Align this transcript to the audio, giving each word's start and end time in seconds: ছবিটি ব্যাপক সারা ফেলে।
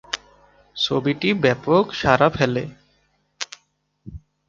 ছবিটি 0.75 1.29
ব্যাপক 1.43 1.83
সারা 1.93 2.27
ফেলে। 2.29 2.63